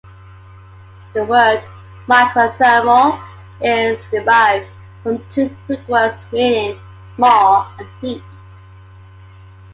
The 1.13 1.23
word 1.25 1.61
"microthermal" 2.07 3.21
is 3.61 4.03
derived 4.09 4.65
from 5.03 5.23
two 5.29 5.55
Greek 5.67 5.87
words 5.87 6.17
meaning 6.31 6.79
"small" 7.15 7.71
and 7.77 7.87
"heat". 8.01 8.23